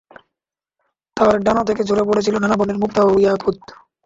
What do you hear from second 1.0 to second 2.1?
তার ডানা থেকে ঝরে